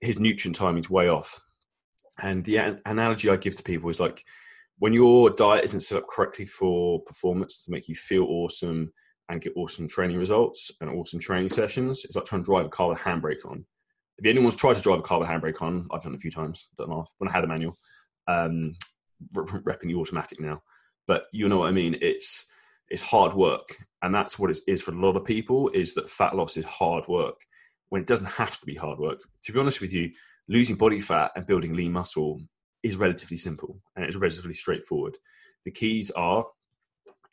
his 0.01 0.19
nutrient 0.19 0.56
timing 0.56 0.80
is 0.80 0.89
way 0.89 1.07
off. 1.07 1.39
And 2.21 2.44
the 2.44 2.57
an- 2.57 2.81
analogy 2.86 3.30
I 3.30 3.36
give 3.36 3.56
to 3.56 3.63
people 3.63 3.89
is 3.89 4.00
like 4.00 4.24
when 4.80 4.94
your 4.94 5.30
diet 5.30 5.65
isn't 5.65 5.81
set 5.81 5.98
up 5.98 6.07
correctly 6.07 6.45
for 6.45 7.01
performance 7.01 7.63
to 7.63 7.71
make 7.71 7.88
you 7.88 7.95
feel 7.95 8.25
awesome 8.25 8.92
and 9.30 9.42
get 9.42 9.54
awesome 9.56 9.88
training 9.88 10.18
results 10.18 10.71
and 10.81 10.89
awesome 10.89 11.19
training 11.19 11.50
sessions, 11.50 12.06
it's 12.06 12.15
like 12.15 12.25
trying 12.25 12.42
to 12.42 12.45
drive 12.45 12.65
a 12.65 12.69
car 12.69 12.89
with 12.89 13.00
a 13.00 13.01
handbrake 13.01 13.45
on. 13.45 13.65
If 14.18 14.25
anyone's 14.25 14.56
tried 14.56 14.75
to 14.75 14.81
drive 14.81 15.00
a 15.00 15.04
car 15.04 15.19
with 15.19 15.27
a 15.27 15.31
handbrake 15.31 15.62
on, 15.62 15.88
I've 15.92 16.01
done 16.01 16.13
it 16.13 16.18
a 16.18 16.19
few 16.19 16.31
times, 16.31 16.68
don't 16.77 16.89
laugh, 16.89 17.12
when 17.18 17.30
I 17.30 17.31
had 17.31 17.44
a 17.44 17.48
manual, 17.48 17.75
um, 18.27 18.75
repping 19.36 19.88
the 19.88 19.95
automatic 19.95 20.39
now. 20.39 20.62
But 21.07 21.24
you 21.31 21.50
know 21.50 21.57
what 21.57 21.69
I 21.69 21.71
mean? 21.71 21.98
It's 22.01 22.45
it's 22.89 23.01
hard 23.01 23.33
work 23.33 23.75
and 24.04 24.13
that's 24.13 24.38
what 24.38 24.51
it 24.51 24.59
is 24.68 24.81
for 24.81 24.92
a 24.92 25.00
lot 25.00 25.16
of 25.16 25.25
people 25.25 25.69
is 25.69 25.94
that 25.94 26.09
fat 26.09 26.36
loss 26.36 26.57
is 26.57 26.66
hard 26.66 27.07
work 27.07 27.39
when 27.89 28.01
it 28.01 28.07
doesn't 28.07 28.27
have 28.27 28.59
to 28.59 28.66
be 28.66 28.75
hard 28.75 29.00
work 29.00 29.19
to 29.44 29.51
be 29.51 29.59
honest 29.59 29.81
with 29.81 29.94
you 29.94 30.12
losing 30.48 30.75
body 30.75 31.00
fat 31.00 31.31
and 31.36 31.45
building 31.45 31.74
lean 31.74 31.92
muscle 31.92 32.42
is 32.84 32.95
relatively 32.98 33.38
simple 33.38 33.80
and 33.95 34.06
it's 34.06 34.16
relatively 34.16 34.54
straightforward. 34.54 35.18
The 35.66 35.72
keys 35.72 36.12
are 36.12 36.45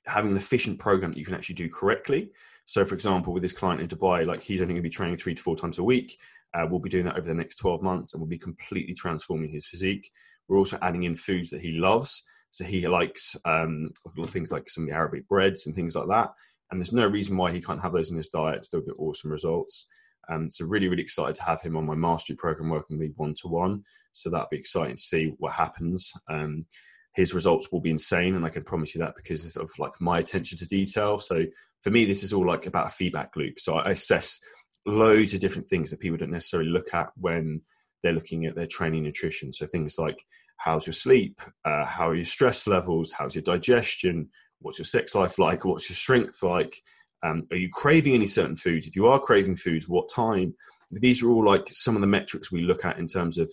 having 0.07 0.31
an 0.31 0.37
efficient 0.37 0.79
program 0.79 1.13
that 1.13 1.19
you 1.19 1.25
can 1.25 1.35
actually 1.35 1.57
do 1.57 1.69
correctly. 1.69 2.31
So 2.67 2.85
for 2.85 2.95
example 2.95 3.33
with 3.33 3.43
this 3.43 3.53
client 3.53 3.81
in 3.81 3.89
dubai 3.89 4.27
like 4.27 4.41
he's 4.41 4.61
only 4.61 4.75
going 4.75 4.83
to 4.83 4.89
be 4.89 4.95
training 4.95 5.17
three 5.17 5.35
to 5.35 5.43
four 5.43 5.57
times 5.57 5.79
a 5.79 5.85
week. 5.85 6.17
Uh, 6.55 6.67
we'll 6.69 6.81
be 6.81 6.89
doing 6.89 7.05
that 7.05 7.17
over 7.17 7.29
the 7.29 7.35
next 7.35 7.57
12 7.57 7.83
months 7.83 8.13
and 8.13 8.21
we'll 8.21 8.29
be 8.29 8.39
completely 8.39 8.95
transforming 8.95 9.49
his 9.49 9.67
physique. 9.67 10.11
We're 10.49 10.59
also 10.59 10.79
adding 10.83 11.05
in 11.05 11.15
foods 11.15 11.51
that 11.51 11.61
he 11.61 11.73
loves. 11.73 12.23
So 12.51 12.65
he 12.65 12.87
likes 12.89 13.37
um, 13.45 13.91
things 14.27 14.51
like 14.51 14.69
some 14.69 14.83
of 14.83 14.89
the 14.89 14.95
Arabic 14.95 15.29
breads 15.29 15.67
and 15.67 15.75
things 15.75 15.95
like 15.95 16.09
that. 16.09 16.31
And 16.71 16.81
there's 16.81 16.93
no 16.93 17.07
reason 17.07 17.37
why 17.37 17.53
he 17.53 17.61
can't 17.61 17.81
have 17.81 17.93
those 17.93 18.11
in 18.11 18.17
his 18.17 18.29
diet, 18.29 18.65
still 18.65 18.81
get 18.81 18.95
awesome 18.99 19.31
results. 19.31 19.87
Um, 20.29 20.51
so 20.51 20.65
really, 20.65 20.89
really 20.89 21.03
excited 21.03 21.35
to 21.37 21.43
have 21.43 21.61
him 21.61 21.77
on 21.77 21.87
my 21.87 21.95
mastery 21.95 22.37
program 22.37 22.71
working 22.71 22.99
with 22.99 23.13
one 23.17 23.35
to 23.43 23.49
one. 23.49 23.83
So 24.13 24.31
that'll 24.31 24.49
be 24.51 24.59
exciting 24.59 24.97
to 24.97 25.03
see 25.03 25.33
what 25.39 25.53
happens. 25.53 26.13
Um, 26.29 26.67
his 27.15 27.35
results 27.35 27.73
will 27.73 27.81
be 27.81 27.91
insane, 27.91 28.37
and 28.37 28.45
I 28.45 28.51
can 28.51 28.63
promise 28.63 28.95
you 28.95 29.01
that 29.01 29.17
because 29.17 29.57
of 29.57 29.71
like 29.79 30.01
my 30.01 30.19
attention 30.19 30.59
to 30.59 30.67
detail. 30.67 31.19
So 31.19 31.45
for 31.83 31.91
me, 31.91 32.05
this 32.05 32.23
is 32.23 32.33
all 32.33 32.47
like 32.47 32.67
about 32.67 32.87
a 32.87 32.91
feedback 32.91 33.35
loop. 33.37 33.59
So 33.59 33.75
I 33.75 33.91
assess 33.91 34.39
loads 34.87 35.35
of 35.35 35.41
different 35.41 35.69
things 35.69 35.91
that 35.91 36.01
people 36.01 36.19
don't 36.19 36.31
necessarily 36.31 36.71
look 36.71 36.95
at 36.95 37.11
when 37.17 37.63
they're 38.03 38.13
looking 38.13 38.47
at 38.47 38.55
their 38.55 38.67
training 38.67 39.03
nutrition. 39.03 39.53
So 39.53 39.67
things 39.67 39.99
like 39.99 40.25
how's 40.57 40.87
your 40.87 40.95
sleep, 40.95 41.41
uh, 41.65 41.85
how 41.85 42.11
are 42.11 42.15
your 42.15 42.25
stress 42.25 42.67
levels, 42.67 43.13
how's 43.13 43.35
your 43.35 43.43
digestion, 43.43 44.29
what's 44.61 44.79
your 44.79 44.85
sex 44.85 45.15
life 45.15 45.39
like, 45.39 45.65
what's 45.65 45.89
your 45.89 45.97
strength 45.97 46.43
like, 46.43 46.81
um, 47.23 47.47
are 47.51 47.57
you 47.57 47.69
craving 47.69 48.15
any 48.15 48.27
certain 48.27 48.57
foods? 48.57 48.87
If 48.87 48.97
you 48.97 49.07
are 49.07 49.19
craving 49.19 49.57
foods, 49.57 49.89
what 49.89 50.09
time? 50.09 50.55
These 50.91 51.23
are 51.23 51.31
all 51.31 51.45
like 51.45 51.69
some 51.69 51.95
of 51.95 52.01
the 52.01 52.07
metrics 52.07 52.51
we 52.51 52.63
look 52.63 52.85
at 52.85 52.99
in 52.99 53.07
terms 53.07 53.39
of 53.39 53.53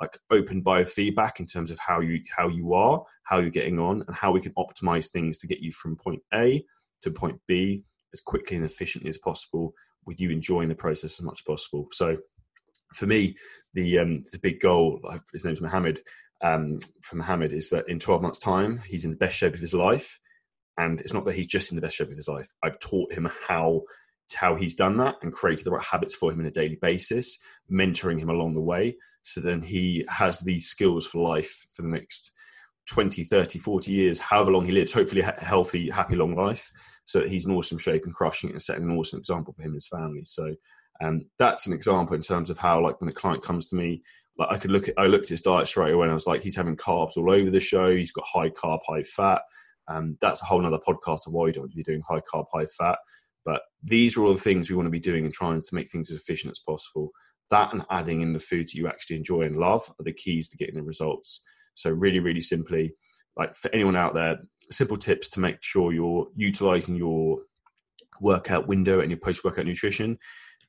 like 0.00 0.16
open 0.30 0.62
biofeedback 0.62 1.40
in 1.40 1.46
terms 1.46 1.70
of 1.70 1.78
how 1.78 2.00
you 2.00 2.20
how 2.34 2.48
you 2.48 2.74
are, 2.74 3.02
how 3.24 3.38
you're 3.38 3.50
getting 3.50 3.78
on, 3.78 4.04
and 4.06 4.16
how 4.16 4.30
we 4.30 4.40
can 4.40 4.52
optimize 4.54 5.10
things 5.10 5.38
to 5.38 5.46
get 5.46 5.60
you 5.60 5.72
from 5.72 5.96
point 5.96 6.22
A 6.34 6.64
to 7.02 7.10
point 7.10 7.40
B 7.46 7.82
as 8.12 8.20
quickly 8.20 8.56
and 8.56 8.64
efficiently 8.64 9.10
as 9.10 9.18
possible, 9.18 9.74
with 10.06 10.20
you 10.20 10.30
enjoying 10.30 10.68
the 10.68 10.74
process 10.74 11.18
as 11.18 11.22
much 11.22 11.40
as 11.40 11.42
possible. 11.42 11.88
So, 11.92 12.16
for 12.94 13.06
me, 13.06 13.36
the 13.74 13.98
um, 13.98 14.24
the 14.30 14.38
big 14.38 14.60
goal, 14.60 15.00
his 15.32 15.44
name's 15.44 15.60
Mohammed, 15.60 16.00
um, 16.42 16.78
from 17.02 17.18
Mohammed 17.18 17.52
is 17.52 17.68
that 17.70 17.88
in 17.88 17.98
12 17.98 18.22
months' 18.22 18.38
time, 18.38 18.80
he's 18.86 19.04
in 19.04 19.10
the 19.10 19.16
best 19.16 19.36
shape 19.36 19.54
of 19.54 19.60
his 19.60 19.74
life. 19.74 20.20
And 20.78 21.00
it's 21.00 21.12
not 21.12 21.24
that 21.26 21.34
he's 21.34 21.46
just 21.46 21.70
in 21.70 21.76
the 21.76 21.82
best 21.82 21.96
shape 21.96 22.10
of 22.10 22.16
his 22.16 22.28
life. 22.28 22.48
I've 22.62 22.78
taught 22.78 23.12
him 23.12 23.28
how 23.46 23.82
how 24.34 24.54
he's 24.54 24.74
done 24.74 24.98
that 24.98 25.16
and 25.22 25.32
created 25.32 25.64
the 25.64 25.70
right 25.70 25.82
habits 25.82 26.14
for 26.14 26.30
him 26.30 26.40
on 26.40 26.46
a 26.46 26.50
daily 26.50 26.76
basis, 26.82 27.38
mentoring 27.70 28.18
him 28.18 28.28
along 28.28 28.54
the 28.54 28.60
way. 28.60 28.96
So 29.22 29.40
then 29.40 29.62
he 29.62 30.04
has 30.08 30.40
these 30.40 30.66
skills 30.66 31.06
for 31.06 31.22
life 31.22 31.66
for 31.72 31.82
the 31.82 31.88
next 31.88 32.32
20, 32.88 33.24
30, 33.24 33.58
40 33.58 33.92
years, 33.92 34.18
however 34.18 34.52
long 34.52 34.64
he 34.64 34.72
lives, 34.72 34.92
hopefully 34.92 35.20
a 35.20 35.40
healthy, 35.40 35.90
happy, 35.90 36.16
long 36.16 36.34
life, 36.34 36.70
so 37.04 37.20
that 37.20 37.30
he's 37.30 37.46
in 37.46 37.52
awesome 37.52 37.78
shape 37.78 38.04
and 38.04 38.14
crushing 38.14 38.50
it 38.50 38.54
and 38.54 38.62
setting 38.62 38.84
an 38.84 38.96
awesome 38.96 39.18
example 39.18 39.52
for 39.52 39.62
him 39.62 39.68
and 39.68 39.76
his 39.76 39.88
family. 39.88 40.22
So 40.24 40.54
um, 41.02 41.22
that's 41.38 41.66
an 41.66 41.72
example 41.72 42.14
in 42.14 42.22
terms 42.22 42.50
of 42.50 42.58
how, 42.58 42.80
like, 42.82 43.00
when 43.00 43.10
a 43.10 43.12
client 43.12 43.42
comes 43.42 43.68
to 43.68 43.76
me, 43.76 44.02
like 44.38 44.48
I 44.50 44.56
could 44.56 44.70
look 44.70 44.88
at, 44.88 44.94
I 44.96 45.06
looked 45.06 45.24
at 45.24 45.30
his 45.30 45.42
diet 45.42 45.66
straight 45.66 45.92
away 45.92 46.04
and 46.04 46.10
I 46.10 46.14
was 46.14 46.26
like, 46.26 46.42
he's 46.42 46.56
having 46.56 46.76
carbs 46.76 47.16
all 47.16 47.30
over 47.30 47.50
the 47.50 47.60
show. 47.60 47.94
He's 47.94 48.12
got 48.12 48.24
high 48.26 48.50
carb, 48.50 48.80
high 48.86 49.02
fat. 49.02 49.42
Um, 49.88 50.16
that's 50.20 50.42
a 50.42 50.44
whole 50.44 50.64
other 50.64 50.78
podcast 50.78 51.26
of 51.26 51.32
why 51.32 51.46
you 51.48 51.52
don't 51.52 51.74
be 51.74 51.82
doing 51.82 52.02
high 52.06 52.20
carb, 52.20 52.46
high 52.52 52.66
fat. 52.66 52.98
But 53.44 53.62
these 53.82 54.16
are 54.16 54.22
all 54.22 54.34
the 54.34 54.40
things 54.40 54.68
we 54.68 54.76
want 54.76 54.86
to 54.86 54.90
be 54.90 55.00
doing 55.00 55.24
and 55.24 55.32
trying 55.32 55.60
to 55.60 55.74
make 55.74 55.90
things 55.90 56.10
as 56.10 56.18
efficient 56.18 56.50
as 56.50 56.60
possible. 56.60 57.10
That 57.50 57.72
and 57.72 57.84
adding 57.90 58.20
in 58.20 58.32
the 58.32 58.38
foods 58.38 58.74
you 58.74 58.88
actually 58.88 59.16
enjoy 59.16 59.42
and 59.42 59.56
love 59.56 59.90
are 59.98 60.04
the 60.04 60.12
keys 60.12 60.48
to 60.48 60.56
getting 60.56 60.74
the 60.74 60.82
results. 60.82 61.42
So 61.74 61.90
really, 61.90 62.18
really 62.18 62.40
simply, 62.40 62.92
like 63.36 63.54
for 63.54 63.72
anyone 63.72 63.96
out 63.96 64.14
there, 64.14 64.36
simple 64.70 64.96
tips 64.96 65.28
to 65.28 65.40
make 65.40 65.62
sure 65.62 65.92
you're 65.92 66.26
utilizing 66.36 66.96
your 66.96 67.38
workout 68.20 68.66
window 68.66 69.00
and 69.00 69.10
your 69.10 69.20
post-workout 69.20 69.64
nutrition. 69.64 70.18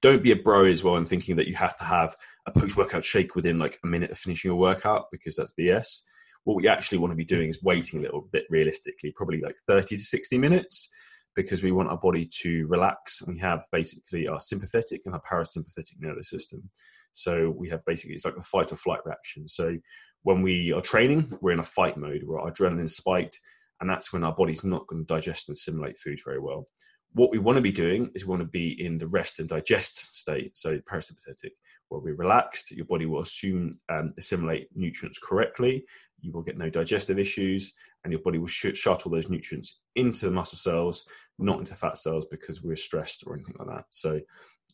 Don't 0.01 0.23
be 0.23 0.31
a 0.31 0.35
bro 0.35 0.65
as 0.65 0.83
well 0.83 0.95
and 0.95 1.07
thinking 1.07 1.35
that 1.35 1.47
you 1.47 1.55
have 1.55 1.77
to 1.79 1.83
have 1.83 2.15
a 2.45 2.51
post-workout 2.51 3.03
shake 3.03 3.35
within 3.35 3.59
like 3.59 3.79
a 3.83 3.88
minute 3.88 4.11
of 4.11 4.17
finishing 4.17 4.49
your 4.49 4.59
workout 4.59 5.07
because 5.11 5.35
that's 5.35 5.53
BS. 5.59 6.01
What 6.43 6.55
we 6.55 6.67
actually 6.67 6.98
want 6.98 7.12
to 7.12 7.17
be 7.17 7.25
doing 7.25 7.50
is 7.50 7.63
waiting 7.63 8.00
a 8.00 8.03
little 8.03 8.27
bit 8.31 8.46
realistically, 8.50 9.12
probably 9.12 9.41
like 9.41 9.58
30 9.67 9.96
to 9.96 10.01
60 10.01 10.38
minutes 10.38 10.89
because 11.36 11.63
we 11.63 11.72
want 11.72 11.89
our 11.89 11.98
body 11.98 12.25
to 12.41 12.65
relax. 12.67 13.22
We 13.27 13.38
have 13.38 13.65
basically 13.72 14.27
our 14.27 14.39
sympathetic 14.39 15.01
and 15.05 15.13
our 15.13 15.22
parasympathetic 15.22 16.00
nervous 16.00 16.29
system. 16.29 16.69
So 17.12 17.51
we 17.51 17.69
have 17.69 17.86
basically, 17.86 18.15
it's 18.15 18.25
like 18.25 18.38
a 18.38 18.41
fight 18.41 18.72
or 18.72 18.77
flight 18.77 19.01
reaction. 19.05 19.48
So 19.48 19.77
when 20.24 20.41
we 20.41 20.74
are 20.74 20.81
training, 20.81 21.29
we're 21.41 21.51
in 21.51 21.60
a 21.60 21.63
fight 21.63 21.98
mode 21.98 22.24
where 22.24 22.39
our 22.39 22.51
adrenaline 22.51 22.84
is 22.84 22.98
spiked, 22.98 23.39
and 23.79 23.89
that's 23.89 24.12
when 24.12 24.24
our 24.24 24.36
body's 24.36 24.63
not 24.63 24.88
going 24.88 25.05
to 25.05 25.13
digest 25.13 25.48
and 25.48 25.55
assimilate 25.55 25.98
food 25.98 26.19
very 26.25 26.39
well. 26.39 26.65
What 27.13 27.31
we 27.31 27.39
want 27.39 27.55
to 27.55 27.62
be 27.62 27.72
doing 27.72 28.10
is 28.13 28.25
we 28.25 28.29
want 28.29 28.41
to 28.41 28.48
be 28.48 28.84
in 28.84 28.98
the 28.98 29.08
rest 29.08 29.39
and 29.39 29.50
digest 29.50 30.15
state, 30.15 30.55
so 30.58 30.77
parasympathetic, 30.79 31.51
where 31.88 32.01
we're 32.01 32.15
relaxed. 32.15 32.72
Your 32.72 32.86
body 32.86 33.05
will 33.05 33.22
assume 33.22 33.72
and 33.88 34.13
assimilate 34.17 34.67
nutrients 34.75 35.17
correctly. 35.17 35.86
You 36.21 36.31
will 36.31 36.41
get 36.41 36.57
no 36.57 36.69
digestive 36.69 37.19
issues, 37.19 37.73
and 38.03 38.11
your 38.13 38.21
body 38.21 38.38
will 38.38 38.47
sh- 38.47 38.75
shuttle 38.75 39.11
those 39.11 39.29
nutrients 39.29 39.81
into 39.95 40.25
the 40.25 40.31
muscle 40.31 40.57
cells, 40.57 41.05
not 41.38 41.59
into 41.59 41.75
fat 41.75 41.97
cells 41.97 42.25
because 42.29 42.61
we're 42.61 42.75
stressed 42.75 43.23
or 43.25 43.35
anything 43.35 43.55
like 43.59 43.67
that. 43.67 43.85
So 43.89 44.19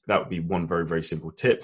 that 0.07 0.19
would 0.19 0.29
be 0.29 0.39
one 0.39 0.67
very 0.67 0.85
very 0.85 1.03
simple 1.03 1.31
tip. 1.31 1.63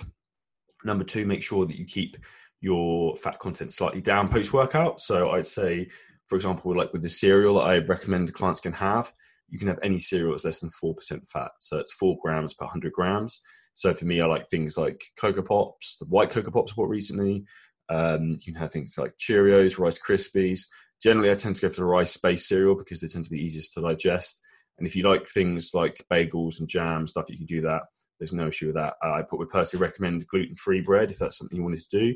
Number 0.84 1.04
two, 1.04 1.26
make 1.26 1.44
sure 1.44 1.66
that 1.66 1.78
you 1.78 1.86
keep 1.86 2.18
your 2.62 3.16
fat 3.16 3.40
content 3.40 3.74
slightly 3.74 4.02
down 4.02 4.30
post 4.30 4.54
workout. 4.54 5.00
So 5.00 5.32
I'd 5.32 5.48
say, 5.48 5.90
for 6.28 6.36
example, 6.36 6.76
like 6.76 6.94
with 6.94 7.02
the 7.02 7.10
cereal 7.10 7.56
that 7.56 7.68
I 7.68 7.78
recommend 7.80 8.34
clients 8.34 8.62
can 8.62 8.74
have, 8.74 9.12
you 9.50 9.60
can 9.60 9.68
have 9.68 9.80
any 9.84 10.00
cereal 10.00 10.32
that's 10.32 10.46
less 10.46 10.60
than 10.60 10.70
4% 10.70 11.28
fat. 11.28 11.52
So 11.60 11.78
it's 11.78 11.92
four 11.94 12.18
grams 12.22 12.54
per 12.54 12.66
100 12.66 12.94
grams. 12.94 13.42
So 13.74 13.94
for 13.94 14.06
me, 14.06 14.22
I 14.22 14.26
like 14.26 14.50
things 14.50 14.78
like 14.78 15.04
Cocoa 15.18 15.42
Pops, 15.42 15.98
the 15.98 16.06
white 16.06 16.30
Cocoa 16.30 16.52
Pops 16.52 16.72
I 16.72 16.76
bought 16.76 16.90
recently. 16.90 17.44
Um, 17.92 18.40
you 18.42 18.54
can 18.54 18.62
have 18.62 18.72
things 18.72 18.96
like 18.98 19.18
Cheerios, 19.18 19.78
Rice 19.78 20.00
Krispies. 20.00 20.62
Generally, 21.04 21.32
I 21.32 21.36
tend 21.36 21.56
to 21.56 21.62
go 21.62 21.70
for 21.70 21.82
the 21.82 21.86
rice 21.86 22.16
based 22.18 22.48
cereal 22.48 22.76
because 22.76 23.02
they 23.02 23.08
tend 23.08 23.26
to 23.26 23.32
be 23.32 23.44
easiest 23.44 23.74
to 23.74 23.82
digest. 23.82 24.42
And 24.78 24.88
if 24.88 24.96
you 24.96 25.04
like 25.04 25.28
things 25.28 25.72
like 25.74 26.06
bagels 26.12 26.60
and 26.60 26.70
jam, 26.70 27.06
stuff, 27.08 27.30
you 27.30 27.38
can 27.38 27.46
do 27.46 27.62
that. 27.62 27.82
There's 28.20 28.34
no 28.34 28.48
issue 28.48 28.68
with 28.68 28.76
that. 28.76 28.94
I 29.04 29.24
would 29.32 29.50
personally 29.50 29.82
recommend 29.82 30.28
gluten 30.28 30.56
free 30.56 30.82
bread 30.82 31.12
if 31.12 31.18
that's 31.18 31.38
something 31.38 31.58
you 31.58 31.64
wanted 31.64 31.82
to 31.82 32.00
do 32.00 32.16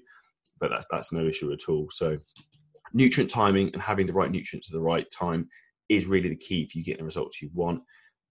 but 0.60 0.70
that's 0.70 0.86
that's 0.92 1.12
no 1.12 1.26
issue 1.26 1.52
at 1.52 1.68
all. 1.70 1.88
So 1.90 2.18
nutrient 2.94 3.30
timing 3.30 3.72
and 3.74 3.82
having 3.82 4.08
the 4.08 4.14
right 4.14 4.32
nutrients 4.32 4.70
at 4.70 4.74
the 4.74 4.82
right 4.82 5.10
time 5.12 5.48
is 5.90 6.06
really 6.06 6.30
the 6.30 6.36
key 6.36 6.68
for 6.68 6.78
you 6.78 6.84
getting 6.84 7.00
the 7.00 7.06
results 7.06 7.42
you 7.42 7.50
want. 7.54 7.82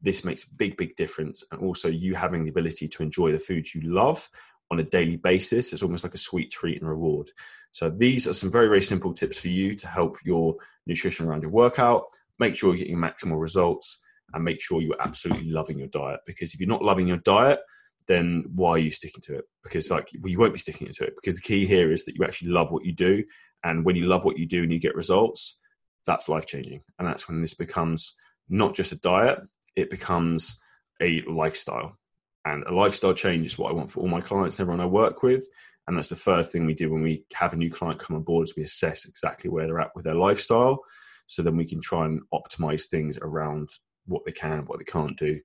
This 0.00 0.24
makes 0.24 0.44
a 0.44 0.54
big, 0.56 0.76
big 0.76 0.96
difference. 0.96 1.44
And 1.50 1.60
also 1.60 1.88
you 1.88 2.14
having 2.14 2.44
the 2.44 2.50
ability 2.50 2.88
to 2.88 3.02
enjoy 3.02 3.32
the 3.32 3.38
foods 3.38 3.74
you 3.74 3.82
love 3.82 4.28
on 4.70 4.80
a 4.80 4.84
daily 4.84 5.16
basis. 5.16 5.72
It's 5.72 5.82
almost 5.82 6.04
like 6.04 6.14
a 6.14 6.18
sweet 6.18 6.50
treat 6.50 6.80
and 6.80 6.88
reward. 6.88 7.30
So 7.72 7.90
these 7.90 8.26
are 8.26 8.32
some 8.32 8.50
very, 8.50 8.68
very 8.68 8.82
simple 8.82 9.12
tips 9.12 9.38
for 9.38 9.48
you 9.48 9.74
to 9.74 9.86
help 9.86 10.18
your 10.24 10.56
nutrition 10.86 11.26
around 11.26 11.42
your 11.42 11.50
workout. 11.50 12.04
Make 12.38 12.56
sure 12.56 12.70
you're 12.70 12.84
getting 12.84 12.96
maximal 12.96 13.40
results 13.40 14.02
and 14.32 14.44
make 14.44 14.60
sure 14.60 14.80
you're 14.80 15.00
absolutely 15.00 15.50
loving 15.50 15.78
your 15.78 15.88
diet. 15.88 16.20
Because 16.26 16.54
if 16.54 16.60
you're 16.60 16.68
not 16.68 16.84
loving 16.84 17.06
your 17.06 17.18
diet, 17.18 17.60
then 18.06 18.44
why 18.54 18.70
are 18.70 18.78
you 18.78 18.90
sticking 18.90 19.20
to 19.22 19.36
it? 19.36 19.44
Because 19.62 19.90
like 19.90 20.10
well, 20.20 20.30
you 20.30 20.38
won't 20.38 20.52
be 20.52 20.58
sticking 20.58 20.88
to 20.92 21.04
it 21.04 21.14
because 21.16 21.34
the 21.34 21.40
key 21.40 21.64
here 21.64 21.92
is 21.92 22.04
that 22.04 22.14
you 22.14 22.24
actually 22.24 22.50
love 22.50 22.70
what 22.70 22.84
you 22.84 22.92
do, 22.92 23.24
and 23.62 23.84
when 23.84 23.96
you 23.96 24.06
love 24.06 24.24
what 24.24 24.38
you 24.38 24.46
do 24.46 24.62
and 24.62 24.72
you 24.72 24.78
get 24.78 24.94
results, 24.94 25.58
that's 26.06 26.28
life 26.28 26.46
changing, 26.46 26.82
and 26.98 27.08
that's 27.08 27.28
when 27.28 27.40
this 27.40 27.54
becomes 27.54 28.14
not 28.48 28.74
just 28.74 28.92
a 28.92 28.96
diet; 28.96 29.40
it 29.74 29.90
becomes 29.90 30.60
a 31.00 31.22
lifestyle, 31.22 31.96
and 32.44 32.64
a 32.64 32.74
lifestyle 32.74 33.14
change 33.14 33.46
is 33.46 33.58
what 33.58 33.70
I 33.70 33.74
want 33.74 33.90
for 33.90 34.00
all 34.00 34.08
my 34.08 34.20
clients, 34.20 34.60
everyone 34.60 34.80
I 34.80 34.86
work 34.86 35.22
with, 35.22 35.46
and 35.86 35.96
that's 35.96 36.08
the 36.08 36.16
first 36.16 36.50
thing 36.50 36.66
we 36.66 36.74
do 36.74 36.90
when 36.90 37.02
we 37.02 37.24
have 37.34 37.52
a 37.52 37.56
new 37.56 37.70
client 37.70 38.00
come 38.00 38.16
on 38.16 38.22
board 38.22 38.44
is 38.44 38.56
we 38.56 38.62
assess 38.62 39.04
exactly 39.04 39.50
where 39.50 39.66
they're 39.66 39.80
at 39.80 39.94
with 39.94 40.04
their 40.04 40.14
lifestyle, 40.14 40.80
so 41.26 41.42
then 41.42 41.56
we 41.56 41.66
can 41.66 41.80
try 41.80 42.06
and 42.06 42.20
optimize 42.32 42.84
things 42.84 43.18
around 43.22 43.70
what 44.06 44.24
they 44.24 44.32
can, 44.32 44.64
what 44.66 44.78
they 44.78 44.84
can't 44.84 45.18
do 45.18 45.40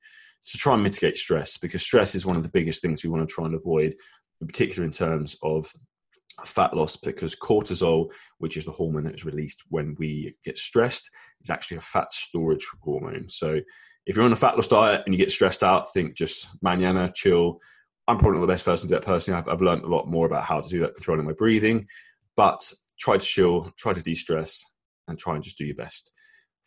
to 0.46 0.58
try 0.58 0.74
and 0.74 0.84
mitigate 0.84 1.18
stress 1.18 1.58
because 1.58 1.82
stress 1.82 2.16
is 2.16 2.26
one 2.26 2.36
of 2.36 2.44
the 2.44 2.50
biggest 2.50 2.82
things 2.82 3.04
we 3.04 3.10
want 3.10 3.28
to 3.28 3.34
try 3.34 3.46
and 3.46 3.56
avoid, 3.56 3.96
in 4.42 4.48
particular 4.48 4.86
in 4.86 4.92
terms 4.92 5.36
of 5.44 5.72
fat 6.46 6.74
loss 6.74 6.96
because 6.96 7.36
cortisol, 7.36 8.12
which 8.38 8.58
is 8.58 8.66
the 8.66 8.72
hormone 8.72 9.04
that 9.04 9.16
is 9.16 9.26
released 9.26 9.64
when 9.70 9.96
we 10.00 10.34
get 10.44 10.58
stressed, 10.58 11.10
is 11.42 11.50
actually 11.50 11.78
a 11.78 11.82
fat 11.82 12.12
storage 12.12 12.66
hormone. 12.82 13.30
So 13.30 13.60
if 14.10 14.16
you're 14.16 14.26
on 14.26 14.34
a 14.34 14.36
fat 14.36 14.56
loss 14.56 14.66
diet 14.66 15.04
and 15.06 15.14
you 15.14 15.20
get 15.20 15.30
stressed 15.30 15.64
out, 15.64 15.94
think 15.94 16.16
just 16.16 16.50
manana, 16.64 17.12
chill. 17.14 17.62
I'm 18.08 18.18
probably 18.18 18.40
not 18.40 18.48
the 18.48 18.52
best 18.52 18.66
person 18.66 18.90
to 18.90 18.96
do 18.96 19.00
that 19.00 19.06
personally. 19.06 19.38
I've, 19.38 19.48
I've 19.48 19.62
learned 19.62 19.84
a 19.84 19.88
lot 19.88 20.08
more 20.08 20.26
about 20.26 20.46
how 20.46 20.60
to 20.62 20.68
do 20.68 20.80
that, 20.80 20.96
controlling 20.96 21.28
my 21.28 21.34
breathing. 21.34 21.86
But 22.36 22.74
try 23.00 23.18
to 23.18 23.26
chill, 23.26 23.72
try 23.78 23.94
to 23.94 24.02
de-stress, 24.02 24.66
and 25.08 25.20
try 25.20 25.36
and 25.36 25.44
just 25.44 25.60
do 25.60 25.66
your 25.66 25.76
best. 25.76 26.12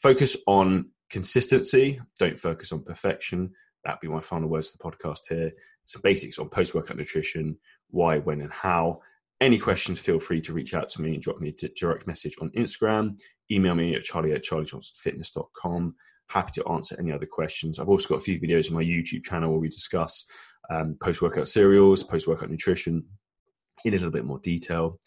Focus 0.00 0.36
on 0.46 0.90
consistency. 1.10 2.00
Don't 2.20 2.38
focus 2.38 2.70
on 2.70 2.84
perfection. 2.84 3.50
That'd 3.84 3.98
be 4.00 4.06
my 4.06 4.20
final 4.20 4.48
words 4.48 4.70
to 4.70 4.78
the 4.78 4.84
podcast 4.84 5.22
here. 5.28 5.50
Some 5.84 6.02
basics 6.02 6.38
on 6.38 6.48
post 6.48 6.76
workout 6.76 6.96
nutrition, 6.96 7.58
why, 7.90 8.20
when, 8.20 8.40
and 8.40 8.52
how. 8.52 9.00
Any 9.42 9.58
questions, 9.58 9.98
feel 9.98 10.20
free 10.20 10.40
to 10.42 10.52
reach 10.52 10.72
out 10.72 10.88
to 10.90 11.02
me 11.02 11.14
and 11.14 11.20
drop 11.20 11.40
me 11.40 11.48
a 11.48 11.68
direct 11.70 12.06
message 12.06 12.36
on 12.40 12.50
Instagram. 12.50 13.20
Email 13.50 13.74
me 13.74 13.96
at 13.96 14.04
charlie 14.04 14.32
at 14.34 14.44
charliejohnsonfitness.com. 14.44 15.96
Happy 16.28 16.52
to 16.52 16.68
answer 16.68 16.94
any 16.96 17.10
other 17.10 17.26
questions. 17.26 17.80
I've 17.80 17.88
also 17.88 18.08
got 18.08 18.20
a 18.20 18.24
few 18.24 18.40
videos 18.40 18.70
on 18.70 18.76
my 18.76 18.84
YouTube 18.84 19.24
channel 19.24 19.50
where 19.50 19.58
we 19.58 19.68
discuss 19.68 20.26
um, 20.70 20.96
post 21.02 21.22
workout 21.22 21.48
cereals, 21.48 22.04
post 22.04 22.28
workout 22.28 22.50
nutrition 22.50 23.04
in 23.84 23.94
a 23.94 23.96
little 23.96 24.12
bit 24.12 24.24
more 24.24 24.38
detail. 24.44 25.00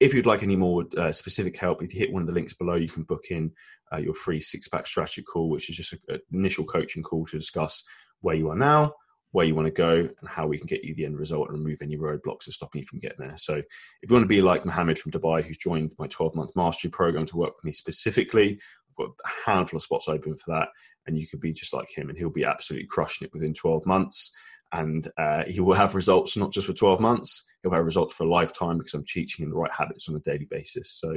If 0.00 0.14
you'd 0.14 0.26
like 0.26 0.42
any 0.42 0.56
more 0.56 0.84
uh, 0.98 1.12
specific 1.12 1.56
help, 1.56 1.80
if 1.80 1.94
you 1.94 2.00
hit 2.00 2.12
one 2.12 2.22
of 2.22 2.26
the 2.26 2.34
links 2.34 2.54
below, 2.54 2.74
you 2.74 2.88
can 2.88 3.04
book 3.04 3.26
in 3.30 3.52
uh, 3.94 3.98
your 3.98 4.14
free 4.14 4.40
six 4.40 4.66
pack 4.66 4.88
strategy 4.88 5.22
call, 5.22 5.48
which 5.48 5.70
is 5.70 5.76
just 5.76 5.92
an 6.08 6.18
initial 6.32 6.64
coaching 6.64 7.04
call 7.04 7.24
to 7.26 7.38
discuss 7.38 7.84
where 8.20 8.34
you 8.34 8.50
are 8.50 8.56
now, 8.56 8.94
where 9.36 9.44
you 9.44 9.54
want 9.54 9.66
to 9.66 9.70
go, 9.70 9.90
and 9.90 10.28
how 10.28 10.46
we 10.46 10.56
can 10.56 10.66
get 10.66 10.82
you 10.82 10.94
the 10.94 11.04
end 11.04 11.18
result 11.18 11.50
and 11.50 11.58
remove 11.58 11.82
any 11.82 11.98
roadblocks 11.98 12.46
that 12.46 12.52
stopping 12.52 12.80
you 12.80 12.86
from 12.86 13.00
getting 13.00 13.18
there. 13.18 13.36
So, 13.36 13.56
if 13.56 14.08
you 14.08 14.14
want 14.14 14.22
to 14.22 14.28
be 14.28 14.40
like 14.40 14.64
Mohammed 14.64 14.98
from 14.98 15.12
Dubai, 15.12 15.44
who's 15.44 15.58
joined 15.58 15.94
my 15.98 16.06
12 16.06 16.34
month 16.34 16.56
mastery 16.56 16.90
program 16.90 17.26
to 17.26 17.36
work 17.36 17.54
with 17.54 17.64
me 17.64 17.72
specifically, 17.72 18.58
I've 18.88 18.96
got 18.96 19.10
a 19.26 19.50
handful 19.50 19.76
of 19.76 19.82
spots 19.82 20.08
open 20.08 20.38
for 20.38 20.52
that, 20.52 20.68
and 21.06 21.18
you 21.18 21.26
could 21.26 21.40
be 21.40 21.52
just 21.52 21.74
like 21.74 21.90
him, 21.94 22.08
and 22.08 22.16
he'll 22.16 22.30
be 22.30 22.46
absolutely 22.46 22.86
crushing 22.86 23.26
it 23.26 23.34
within 23.34 23.52
12 23.52 23.84
months. 23.84 24.32
And 24.72 25.06
uh, 25.18 25.42
he 25.46 25.60
will 25.60 25.74
have 25.74 25.94
results 25.94 26.38
not 26.38 26.50
just 26.50 26.66
for 26.66 26.72
12 26.72 26.98
months 26.98 27.46
he'll 27.62 27.72
have 27.72 27.84
results 27.84 28.16
for 28.16 28.24
a 28.24 28.28
lifetime 28.28 28.78
because 28.78 28.94
i'm 28.94 29.04
teaching 29.04 29.44
him 29.44 29.50
the 29.50 29.56
right 29.56 29.70
habits 29.70 30.08
on 30.08 30.16
a 30.16 30.20
daily 30.20 30.48
basis. 30.50 30.90
So 30.90 31.14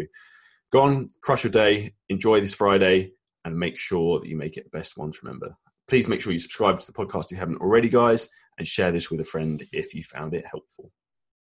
go 0.72 0.84
on 0.84 1.08
crush 1.22 1.46
your 1.46 1.52
day 1.52 1.94
enjoy 2.10 2.40
this 2.42 2.54
friday 2.54 3.12
and 3.46 3.58
make 3.58 3.80
sure 3.80 4.20
that 4.20 4.30
you 4.30 4.38
make 4.38 4.56
it 4.56 4.66
the 4.66 4.78
best 4.78 4.98
one 4.98 5.12
to 5.12 5.20
remember 5.24 5.58
please 5.90 6.08
make 6.08 6.22
sure 6.22 6.32
you 6.32 6.40
subscribe 6.40 6.80
to 6.80 6.86
the 6.86 6.94
podcast 6.94 7.26
if 7.26 7.32
you 7.32 7.38
haven't 7.38 7.62
already 7.62 7.90
guys 7.90 8.30
and 8.58 8.68
share 8.68 8.92
this 8.92 9.10
with 9.10 9.20
a 9.20 9.26
friend 9.26 9.64
if 9.74 9.94
you 9.94 10.04
found 10.04 10.34
it 10.34 10.46
helpful 10.50 10.92